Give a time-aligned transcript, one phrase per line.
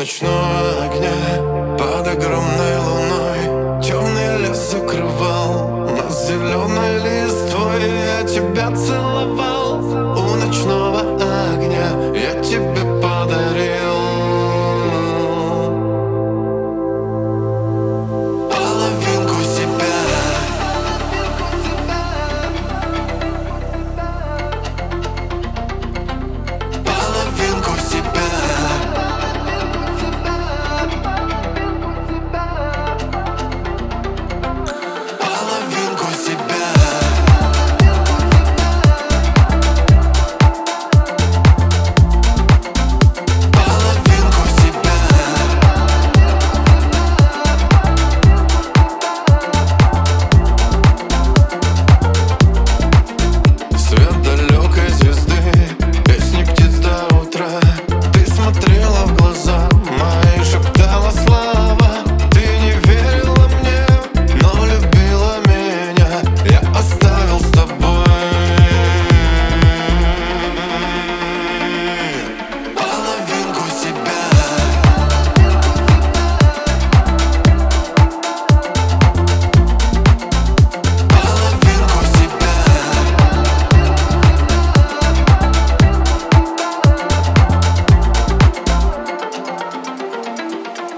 [0.00, 3.82] ночного огня Под огромной луной.
[3.82, 9.78] Темный лес закрывал Нас зеленой листвой Я тебя целовал.
[10.16, 11.00] У ночного
[11.52, 13.89] огня Я тебе подарил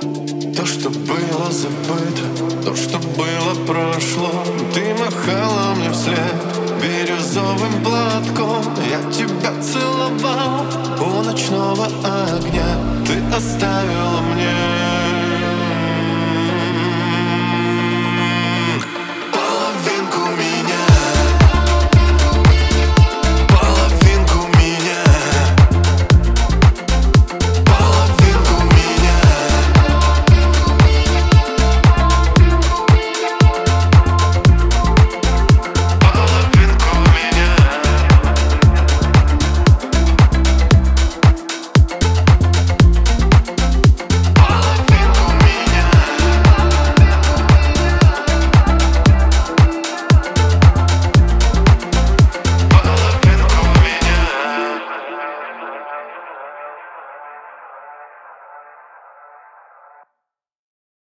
[0.00, 4.30] То, что было забыто, то, что было прошло
[4.74, 8.64] Ты махала мне вслед бирюзовым платком.
[8.90, 10.64] Я тебя целовал
[11.00, 12.78] у ночного огня.
[13.06, 14.09] Ты оставила